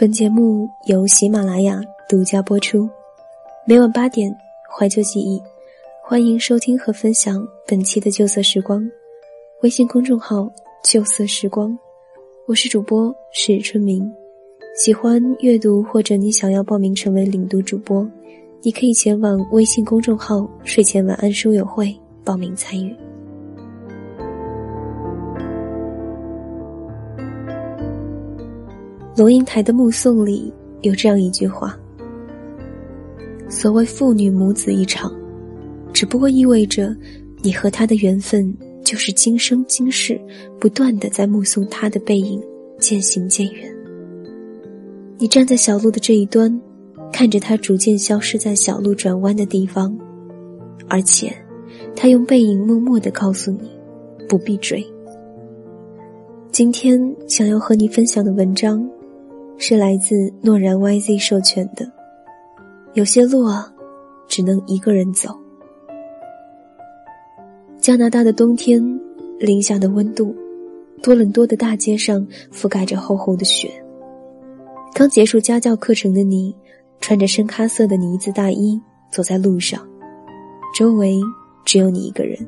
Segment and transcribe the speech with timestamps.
[0.00, 2.88] 本节目由喜马拉雅独家播出，
[3.66, 4.32] 每晚八点，
[4.70, 5.42] 怀旧记忆，
[6.04, 8.88] 欢迎收听和分享本期的旧色时光。
[9.64, 10.48] 微信公众号
[10.86, 11.76] “旧色时光”，
[12.46, 14.08] 我是主播史春明。
[14.76, 18.08] 喜欢阅读或者你想要报名成为领读主播，
[18.62, 21.92] 你可以前往微信公众号“睡前晚安书友会”
[22.24, 22.94] 报名参与。
[29.18, 31.76] 龙应台的《目送》里有这样一句话
[33.50, 35.12] ：“所谓父女母子一场，
[35.92, 36.94] 只不过意味着
[37.42, 40.20] 你和他的缘分就是今生今世
[40.60, 42.40] 不断的在目送他的背影
[42.78, 43.68] 渐行渐远。
[45.18, 46.48] 你站在小路的这一端，
[47.12, 49.98] 看着他逐渐消失在小路转弯的地方，
[50.88, 51.34] 而且
[51.96, 53.68] 他用背影默默的告诉你，
[54.28, 54.80] 不必追。
[56.52, 58.88] 今天想要和你分享的文章。”
[59.58, 61.90] 是来自诺然 YZ 授权的。
[62.94, 63.70] 有些路啊，
[64.28, 65.36] 只能一个人走。
[67.80, 68.80] 加拿大的冬天，
[69.38, 70.34] 零下的温度，
[71.02, 73.70] 多伦多的大街上覆盖着厚厚的雪。
[74.94, 76.54] 刚结束家教课程的你，
[77.00, 79.86] 穿着深咖色的呢子大衣，走在路上，
[80.76, 81.20] 周围
[81.64, 82.38] 只有你一个人。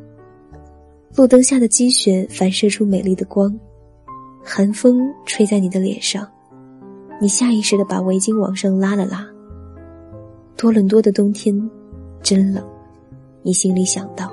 [1.16, 3.52] 路灯下的积雪反射出美丽的光，
[4.44, 6.28] 寒风吹在你的脸上。
[7.22, 9.28] 你下意识的把围巾往上拉了拉。
[10.56, 11.70] 多伦多的冬天
[12.22, 12.64] 真冷，
[13.42, 14.32] 你心里想到。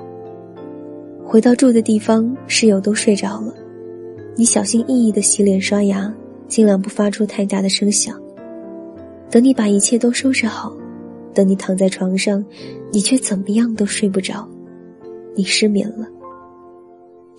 [1.22, 3.52] 回到住的地方，室友都睡着了，
[4.34, 6.10] 你小心翼翼的洗脸刷牙，
[6.48, 8.18] 尽量不发出太大的声响。
[9.30, 10.74] 等你把一切都收拾好，
[11.34, 12.42] 等你躺在床上，
[12.90, 14.48] 你却怎么样都睡不着，
[15.36, 16.06] 你失眠了。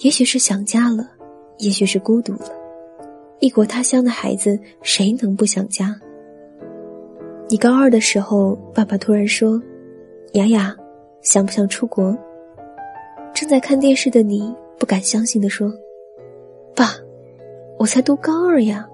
[0.02, 1.10] 也许是想家了，
[1.58, 2.59] 也许是孤独了。
[3.40, 5.96] 异国他乡的孩子，谁能不想家？
[7.48, 9.62] 你高二的时候，爸爸突然说
[10.34, 10.76] ：“雅雅，
[11.22, 12.16] 想不想出国？”
[13.34, 15.72] 正在看电视的你不敢相信的说
[16.76, 16.92] ：“爸，
[17.78, 18.86] 我才读高二呀。”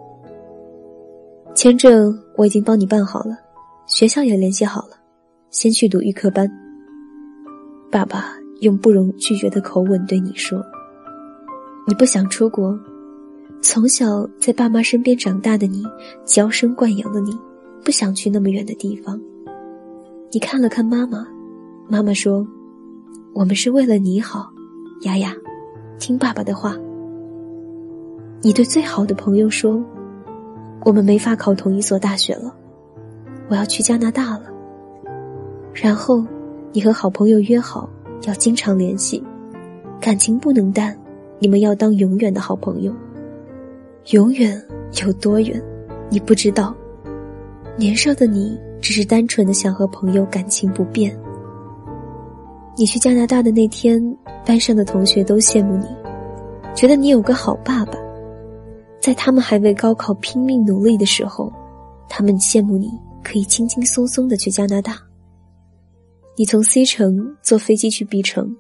[1.56, 3.40] 签证我已经帮你办好了，
[3.88, 4.98] 学校也联系好了，
[5.50, 6.48] 先去读预科班。
[7.92, 10.64] 爸爸用不容拒绝的口吻对你说
[11.88, 12.78] ：“你不想出国？”
[13.68, 15.84] 从小在爸妈身边长大的你，
[16.24, 17.36] 娇生惯养的你，
[17.84, 19.20] 不想去那么远的地方。
[20.32, 21.28] 你看了看妈妈，
[21.90, 22.46] 妈妈说
[23.34, 24.48] ：“我们是为了你好，
[25.02, 25.34] 雅雅，
[25.98, 26.78] 听爸爸的话。”
[28.44, 29.84] 你对最好的朋友说
[30.86, 32.56] ：“我们没法考同一所大学了，
[33.50, 34.44] 我要去加拿大了。”
[35.74, 36.24] 然后，
[36.72, 37.90] 你和好朋友约好
[38.28, 39.24] 要经常联系，
[40.00, 40.96] 感情不能淡，
[41.40, 42.94] 你们要当永远的好朋友。
[44.12, 44.64] 永远
[45.04, 45.60] 有多远，
[46.12, 46.76] 你不知道。
[47.76, 51.18] 年少的你只是单纯的想和朋友感情不变。
[52.78, 54.00] 你去加拿大的那天，
[54.46, 55.88] 班上的同学都羡慕你，
[56.76, 57.98] 觉得你有个好爸爸。
[59.00, 61.52] 在他们还为高考拼命努力的时候，
[62.08, 62.92] 他们羡慕你
[63.24, 65.00] 可以轻轻松松的去加拿大。
[66.38, 68.56] 你从 C 城坐飞机去 B 城，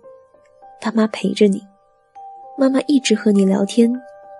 [0.81, 1.61] 爸妈陪着你，
[2.57, 3.93] 妈妈一直和你聊天。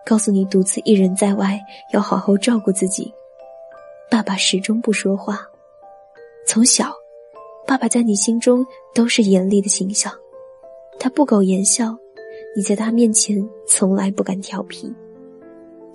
[0.06, 1.60] 告诉你，独自一人在外
[1.92, 3.12] 要好好照顾自己。
[4.10, 5.42] 爸爸始终不说话。
[6.46, 6.94] 从小，
[7.66, 10.14] 爸爸在你心中都是严厉的形象，
[11.00, 11.98] 他不苟言笑，
[12.56, 14.94] 你在他面前从来不敢调皮。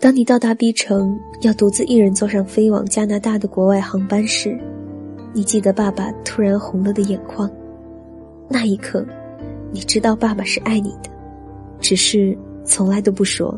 [0.00, 4.58] 当你到达 B 城，要独自一人坐上飞往加拿大的国外航班时，
[5.32, 7.48] 你记得爸爸突然红了的眼眶。
[8.48, 9.06] 那一刻，
[9.70, 11.10] 你知道爸爸是爱你的，
[11.78, 13.56] 只是从来都不说。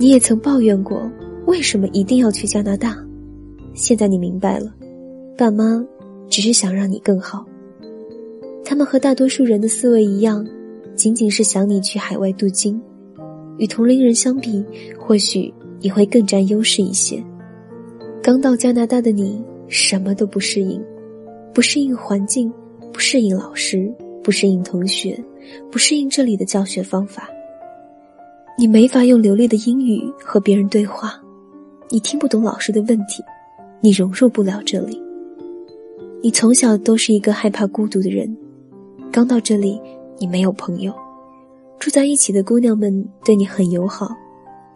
[0.00, 1.06] 你也曾抱怨过，
[1.46, 2.96] 为什么一定要去加拿大？
[3.74, 4.72] 现在你明白了，
[5.36, 5.86] 爸妈
[6.26, 7.44] 只是想让你更好。
[8.64, 10.42] 他们和大多数人的思维一样，
[10.94, 12.80] 仅仅是想你去海外镀金。
[13.58, 14.64] 与同龄人相比，
[14.98, 17.22] 或许你会更占优势一些。
[18.22, 20.82] 刚到加拿大的你，什么都不适应，
[21.52, 22.50] 不适应环境，
[22.90, 23.92] 不适应老师，
[24.24, 25.22] 不适应同学，
[25.70, 27.28] 不适应这里的教学方法。
[28.60, 31.18] 你没法用流利的英语和别人对话，
[31.88, 33.22] 你听不懂老师的问题，
[33.80, 35.02] 你融入不了这里。
[36.22, 38.36] 你从小都是一个害怕孤独的人，
[39.10, 39.80] 刚到这里，
[40.18, 40.92] 你没有朋友，
[41.78, 44.14] 住在一起的姑娘们对你很友好，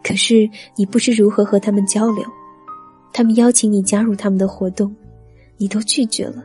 [0.03, 2.25] 可是你不知如何和他们交流，
[3.13, 4.91] 他们邀请你加入他们的活动，
[5.57, 6.43] 你都拒绝了，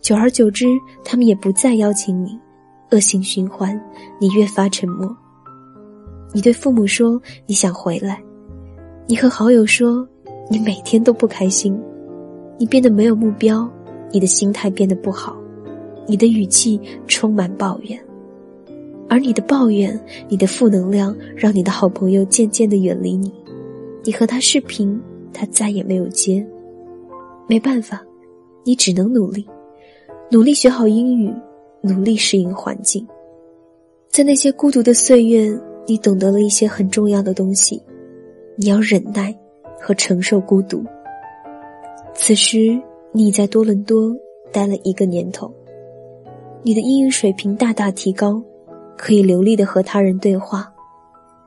[0.00, 0.64] 久而久之，
[1.04, 2.38] 他们也不再邀请你，
[2.90, 3.78] 恶性循环，
[4.18, 5.14] 你越发沉默。
[6.32, 8.22] 你对父母说你想回来，
[9.06, 10.06] 你和好友说
[10.50, 11.78] 你每天都不开心，
[12.58, 13.68] 你变得没有目标，
[14.12, 15.36] 你的心态变得不好，
[16.06, 17.98] 你的语气充满抱怨，
[19.08, 19.98] 而你的抱怨，
[20.28, 23.32] 你的负能量，让你的好朋友渐渐的远离你。
[24.04, 25.00] 你和他视频，
[25.32, 26.46] 他再也没有接。
[27.46, 28.02] 没办法，
[28.64, 29.46] 你只能努力，
[30.30, 31.32] 努力学好英语，
[31.80, 33.06] 努力适应环境。
[34.08, 35.58] 在那些孤独的岁月，
[35.88, 37.82] 你懂得了一些很重要的东西。
[38.56, 39.34] 你要忍耐
[39.80, 40.84] 和承受孤独。
[42.14, 42.78] 此时
[43.10, 44.14] 你在多伦多
[44.52, 45.50] 待了一个年头，
[46.62, 48.42] 你的英语水平大大提高，
[48.98, 50.70] 可以流利的和他人对话。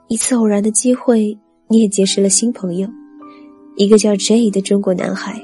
[0.08, 2.90] 一次偶然的机会，你也结识了新朋友，
[3.76, 5.40] 一个叫 J 的中国男孩。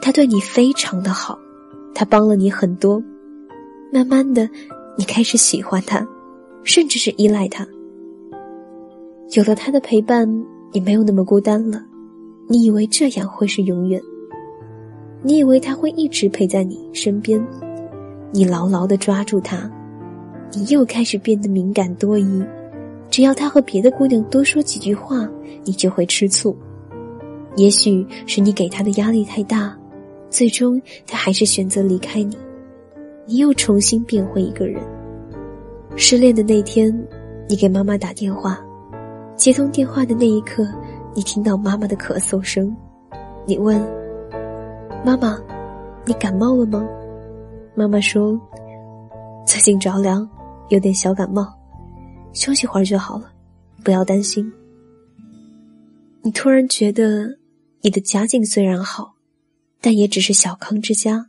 [0.00, 1.38] 他对你非常的好，
[1.94, 3.02] 他帮了你很多。
[3.92, 4.48] 慢慢的。
[4.96, 6.06] 你开始喜欢他，
[6.64, 7.66] 甚至是依赖他。
[9.34, 10.28] 有了他的陪伴，
[10.72, 11.82] 你没有那么孤单了。
[12.48, 14.00] 你以为这样会是永远？
[15.22, 17.42] 你以为他会一直陪在你身边？
[18.30, 19.70] 你牢牢的抓住他，
[20.52, 22.44] 你又开始变得敏感多疑。
[23.10, 25.28] 只要他和别的姑娘多说几句话，
[25.64, 26.56] 你就会吃醋。
[27.56, 29.78] 也许是你给他的压力太大，
[30.30, 32.36] 最终他还是选择离开你。
[33.26, 34.82] 你又重新变回一个人。
[35.96, 36.92] 失恋的那天，
[37.48, 38.58] 你给妈妈打电话，
[39.36, 40.66] 接通电话的那一刻，
[41.14, 42.74] 你听到妈妈的咳嗽声。
[43.46, 43.78] 你问
[45.04, 45.38] ：“妈妈，
[46.04, 46.86] 你感冒了吗？”
[47.74, 48.40] 妈妈说
[49.46, 50.28] ：“最近着凉，
[50.70, 51.46] 有点小感冒，
[52.32, 53.30] 休息会儿就好了，
[53.84, 54.50] 不要担心。”
[56.22, 57.36] 你突然觉得，
[57.82, 59.14] 你的家境虽然好，
[59.80, 61.26] 但也只是小康之家。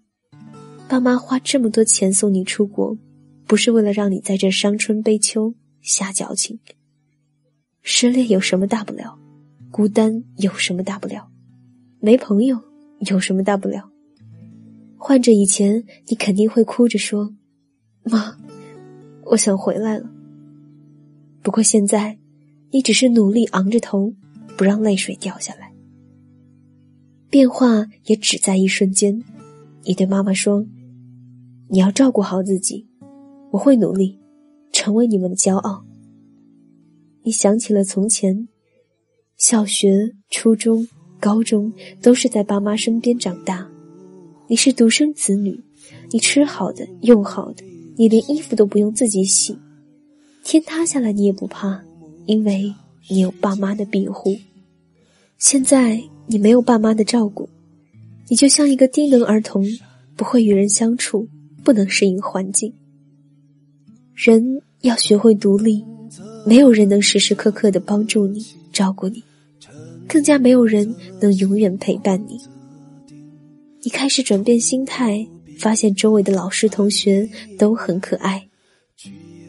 [0.88, 2.96] 爸妈花这么多钱送你出国，
[3.54, 5.54] 不是为了让你在这伤春悲秋
[5.84, 6.58] 瞎矫情。
[7.84, 9.16] 失恋有什么大不了？
[9.70, 11.30] 孤单有什么大不了？
[12.00, 12.60] 没朋友
[13.02, 13.92] 有什么大不了？
[14.98, 17.32] 换着以前，你肯定会哭着说
[18.02, 18.36] ：“妈，
[19.26, 20.10] 我想回来了。”
[21.44, 22.18] 不过现在，
[22.72, 24.16] 你只是努力昂着头，
[24.58, 25.72] 不让泪水掉下来。
[27.30, 29.24] 变化也只在一瞬间。
[29.84, 30.66] 你对妈妈说
[31.70, 32.88] ：“你要照顾好自己，
[33.54, 34.18] 我会努力，
[34.72, 35.86] 成为你们的骄傲。”
[37.22, 38.48] 你想起了从前，
[39.38, 40.88] 小学、初中、
[41.20, 41.72] 高中
[42.02, 43.70] 都是在爸妈身边长大，
[44.48, 45.64] 你是独生子女，
[46.10, 47.64] 你吃好的，用好的，
[47.96, 49.56] 你连衣服都不用自己洗，
[50.44, 51.80] 天塌下来你也不怕，
[52.26, 52.74] 因为
[53.08, 54.36] 你有爸妈的庇护。
[55.38, 57.48] 现在你没有爸妈的照顾。
[58.30, 59.64] 你就像一个低能儿童，
[60.16, 61.28] 不会与人相处，
[61.64, 62.74] 不能适应环境。
[64.14, 65.84] 人要学会独立，
[66.46, 69.24] 没有人能时时刻刻的帮助你、照顾你，
[70.08, 72.40] 更加没有人能永远陪伴你。
[73.82, 75.28] 你开始转变心态，
[75.58, 77.28] 发现周围的老师、同学
[77.58, 78.48] 都很可爱。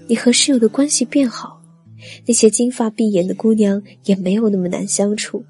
[0.09, 1.61] 你和室友的关系变好，
[2.27, 5.45] 那些金发碧眼的姑娘也没有那么难相处。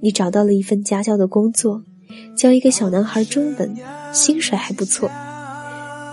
[0.00, 1.82] 你找到了一份家教的工作。
[2.34, 3.76] 教一个小男孩中文，
[4.12, 5.10] 薪水还不错。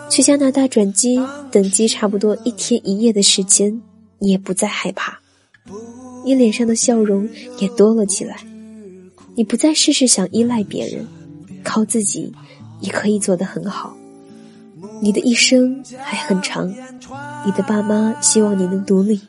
[0.10, 1.19] 去加拿大转机，
[1.52, 3.81] 等机差不多一天一夜的时间，
[4.19, 5.20] 你也不再害怕。
[6.24, 7.27] 你脸上的笑容
[7.60, 8.38] 也多了起来。
[9.36, 11.06] 你不再事事想依赖别人，
[11.63, 12.32] 靠自己
[12.80, 13.96] 也可以做得很好。
[15.01, 16.70] 你的一生还很长，
[17.46, 19.20] 你的爸妈希望你能独立，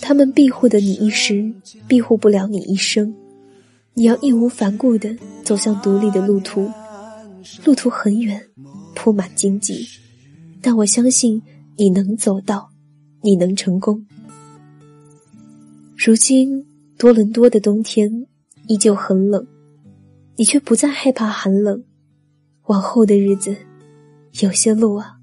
[0.00, 1.52] 他们庇护的你一时，
[1.86, 3.14] 庇护不了你一生。
[3.94, 6.70] 你要义无反顾地走向独立的路途，
[7.64, 8.42] 路途很远，
[8.94, 9.86] 铺满荆棘，
[10.60, 11.42] 但我相信
[11.76, 12.70] 你能走到，
[13.22, 14.06] 你能成功。
[15.96, 16.64] 如今
[16.98, 18.26] 多伦多的冬天
[18.66, 19.46] 依旧很冷，
[20.36, 21.82] 你却不再害怕寒冷。
[22.66, 23.56] 往后的日子，
[24.40, 25.18] 有些路啊，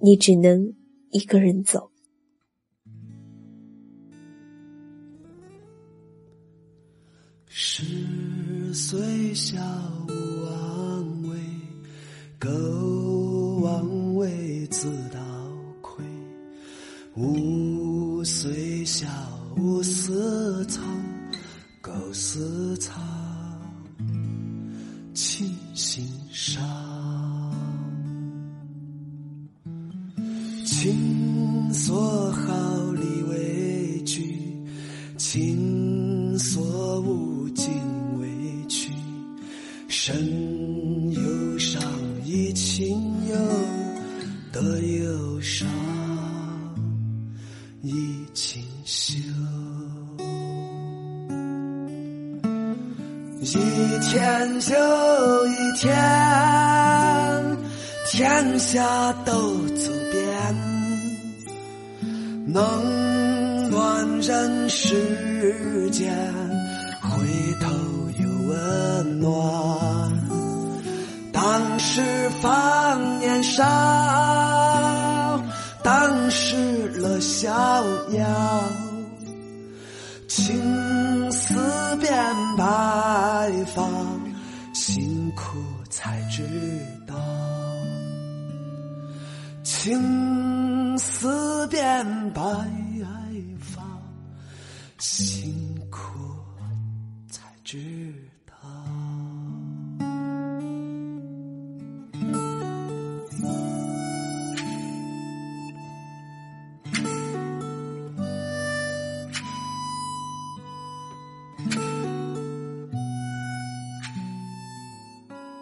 [0.00, 0.74] 你只能
[1.10, 1.90] 一个人走。
[7.48, 7.82] 十
[8.74, 9.56] 岁小
[10.08, 10.12] 无
[10.44, 11.38] 王位，
[12.38, 12.50] 狗
[14.78, 15.18] 自倒
[15.80, 16.04] 亏。
[17.14, 19.06] 五岁小
[19.56, 20.84] 无私藏，
[54.16, 54.74] 天就
[55.46, 55.94] 一天，
[58.06, 59.32] 天下都
[59.76, 60.24] 走遍，
[62.46, 66.10] 冷暖人世间，
[67.02, 67.10] 回
[67.60, 67.68] 头
[68.18, 69.30] 有温暖。
[71.30, 72.00] 当时
[72.40, 73.62] 放年少，
[75.82, 76.56] 当时
[76.94, 77.52] 乐逍
[78.12, 78.24] 遥，
[80.26, 81.54] 青丝
[82.00, 82.10] 变
[82.56, 82.64] 白
[83.74, 83.82] 发，
[89.86, 91.78] 青丝变
[92.32, 92.42] 白
[93.60, 93.84] 发，
[94.98, 96.18] 辛苦
[97.30, 98.12] 才知
[98.44, 98.56] 道。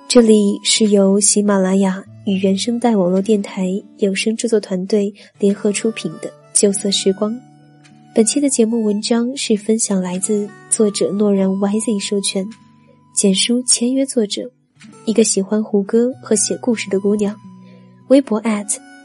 [0.08, 7.32] 这里是由喜马拉雅与原声带网络电台有声制作团队联合出品的《旧色时光》。
[8.14, 12.46] 本期的节目文章是分享来自作者诺然 YZ 授权，
[13.14, 14.50] 简书签约作者，
[15.04, 17.36] 一个喜欢胡歌和写故事的姑娘。
[18.08, 18.40] 微博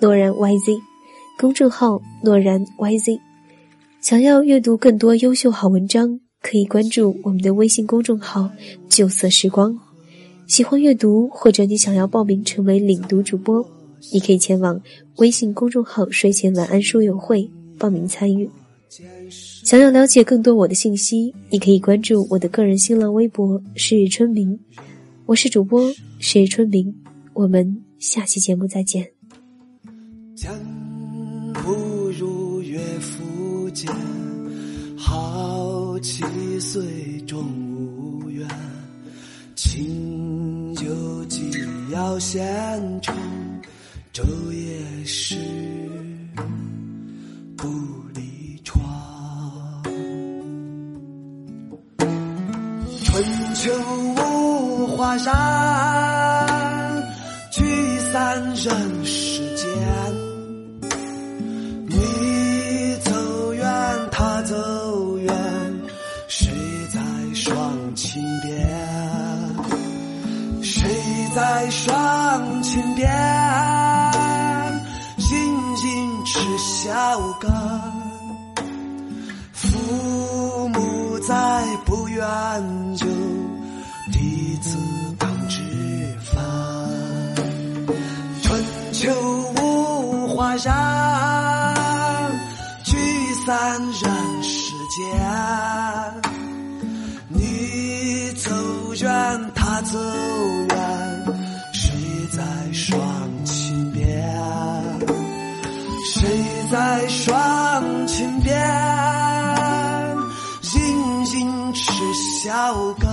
[0.01, 0.79] 诺然 YZ，
[1.37, 3.19] 公众号诺然 YZ。
[3.99, 8.49] 想要阅读更多优秀好文章，可以关注我们的微信公众号
[8.87, 9.77] “旧色时光”。
[10.49, 13.63] 喜欢阅读，或者你想要报名成为领读主播，
[14.11, 14.81] 你可以前往
[15.17, 18.49] 微信公众号“睡前晚安书友会”报名参与。
[19.63, 24.59] 想要了解更多我的信息，你可以关注我的个人新浪微博“是春明”，
[25.27, 25.87] 我是主播
[26.17, 26.91] 是春明，
[27.33, 29.07] 我们下期节目再见。
[30.35, 30.51] 江
[31.53, 31.71] 不
[32.17, 33.87] 如岳父见，
[34.97, 36.23] 好七
[36.59, 36.81] 岁
[37.27, 37.45] 终
[41.99, 42.47] 到县
[43.01, 43.13] 城，
[44.13, 45.35] 昼夜是
[47.57, 47.67] 不
[48.15, 48.81] 离床。
[53.03, 53.21] 春
[53.53, 53.69] 秋
[54.15, 55.35] 五华山，
[57.51, 57.65] 聚
[58.13, 59.67] 散人世间。
[75.89, 77.51] 心吃小羹？
[79.53, 83.07] 父母在不远就，
[84.11, 84.77] 弟子
[85.17, 85.59] 当知
[86.31, 86.37] 饭。
[88.43, 89.11] 春秋
[89.59, 91.73] 五华山，
[92.83, 92.95] 聚
[93.47, 95.01] 散人世间。
[97.29, 98.51] 你走
[98.93, 99.97] 远，他走
[106.99, 108.53] 在双亲边？
[110.61, 113.09] 静静吃小羹。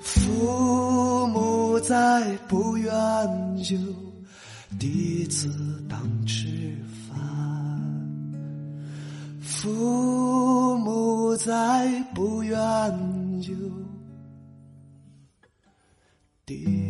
[0.00, 2.92] 父母在不远
[3.64, 3.76] 就，
[4.78, 5.50] 弟子
[5.88, 6.46] 当吃
[7.08, 7.18] 饭。
[9.40, 12.60] 父母在不远
[13.40, 13.52] 就，
[16.46, 16.81] 弟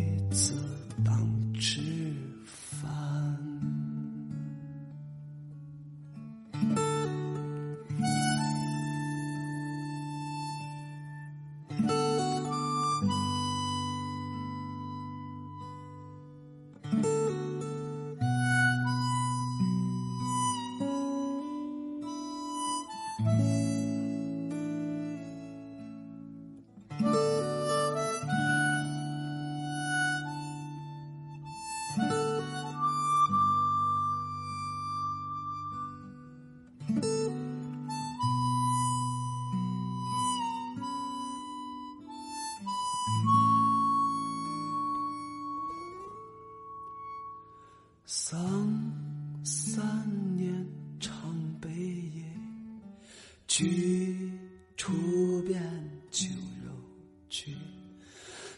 [57.33, 57.57] 去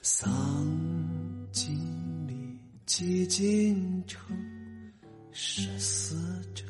[0.02, 0.30] 丧
[1.50, 1.74] 尽
[2.28, 4.38] 礼，祭尽诚，
[5.32, 6.18] 是死
[6.54, 6.66] 者。